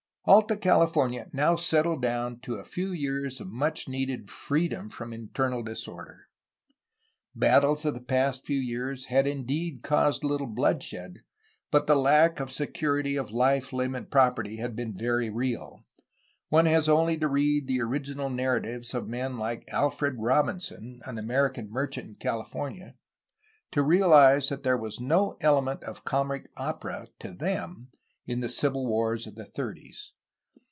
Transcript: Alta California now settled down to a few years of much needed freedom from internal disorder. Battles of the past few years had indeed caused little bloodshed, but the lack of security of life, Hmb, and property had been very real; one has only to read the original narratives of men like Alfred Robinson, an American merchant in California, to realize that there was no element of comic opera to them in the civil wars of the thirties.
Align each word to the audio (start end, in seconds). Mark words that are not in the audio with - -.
Alta 0.25 0.55
California 0.55 1.27
now 1.33 1.55
settled 1.55 2.03
down 2.03 2.39
to 2.41 2.53
a 2.53 2.63
few 2.63 2.91
years 2.91 3.41
of 3.41 3.47
much 3.47 3.89
needed 3.89 4.29
freedom 4.29 4.87
from 4.87 5.13
internal 5.13 5.63
disorder. 5.63 6.27
Battles 7.33 7.85
of 7.85 7.95
the 7.95 8.01
past 8.01 8.45
few 8.45 8.59
years 8.59 9.05
had 9.05 9.25
indeed 9.25 9.81
caused 9.81 10.23
little 10.23 10.45
bloodshed, 10.45 11.21
but 11.71 11.87
the 11.87 11.95
lack 11.95 12.39
of 12.39 12.51
security 12.51 13.15
of 13.15 13.31
life, 13.31 13.71
Hmb, 13.71 13.97
and 13.97 14.11
property 14.11 14.57
had 14.57 14.75
been 14.75 14.93
very 14.93 15.31
real; 15.31 15.87
one 16.49 16.67
has 16.67 16.87
only 16.87 17.17
to 17.17 17.27
read 17.27 17.65
the 17.65 17.81
original 17.81 18.29
narratives 18.29 18.93
of 18.93 19.07
men 19.07 19.39
like 19.39 19.67
Alfred 19.69 20.17
Robinson, 20.19 21.01
an 21.05 21.17
American 21.17 21.71
merchant 21.71 22.07
in 22.07 22.15
California, 22.17 22.95
to 23.71 23.81
realize 23.81 24.49
that 24.49 24.61
there 24.61 24.77
was 24.77 24.99
no 24.99 25.35
element 25.41 25.83
of 25.83 26.05
comic 26.05 26.47
opera 26.57 27.07
to 27.17 27.33
them 27.33 27.87
in 28.27 28.39
the 28.39 28.47
civil 28.47 28.85
wars 28.85 29.25
of 29.25 29.33
the 29.33 29.43
thirties. 29.43 30.13